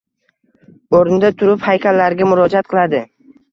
[0.99, 3.07] O’rnida turib haykallarga murojaat qiladi.